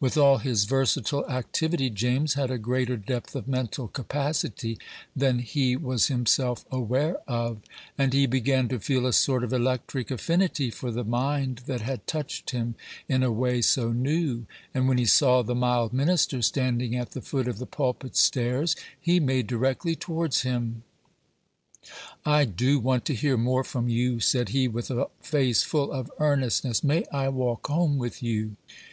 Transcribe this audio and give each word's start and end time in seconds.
With 0.00 0.16
all 0.18 0.38
his 0.38 0.64
versatile 0.64 1.24
activity, 1.30 1.88
James 1.88 2.34
had 2.34 2.50
a 2.50 2.58
greater 2.58 2.96
depth 2.96 3.36
of 3.36 3.46
mental 3.46 3.86
capacity 3.86 4.76
than 5.14 5.38
he 5.38 5.76
was 5.76 6.06
himself 6.08 6.64
aware 6.68 7.18
of, 7.28 7.60
and 7.96 8.12
he 8.12 8.26
began 8.26 8.66
to 8.70 8.80
feel 8.80 9.06
a 9.06 9.12
sort 9.12 9.44
of 9.44 9.52
electric 9.52 10.10
affinity 10.10 10.68
for 10.72 10.90
the 10.90 11.04
mind 11.04 11.60
that 11.66 11.80
had 11.80 12.08
touched 12.08 12.50
him 12.50 12.74
in 13.08 13.22
a 13.22 13.30
way 13.30 13.62
so 13.62 13.92
new; 13.92 14.46
and 14.74 14.88
when 14.88 14.98
he 14.98 15.06
saw 15.06 15.42
the 15.42 15.54
mild 15.54 15.92
minister 15.92 16.42
standing 16.42 16.96
at 16.96 17.12
the 17.12 17.22
foot 17.22 17.46
of 17.46 17.58
the 17.58 17.64
pulpit 17.64 18.16
stairs, 18.16 18.74
he 19.00 19.20
made 19.20 19.46
directly 19.46 19.94
towards 19.94 20.40
him. 20.42 20.82
"I 22.26 22.46
do 22.46 22.80
want 22.80 23.04
to 23.04 23.14
hear 23.14 23.36
more 23.36 23.62
from 23.62 23.88
you," 23.88 24.18
said 24.18 24.48
he, 24.48 24.66
with 24.66 24.90
a 24.90 25.06
face 25.20 25.62
full 25.62 25.92
of 25.92 26.10
earnestness; 26.18 26.82
"may 26.82 27.04
I 27.12 27.28
walk 27.28 27.68
home 27.68 27.96
with 27.96 28.24
you?" 28.24 28.56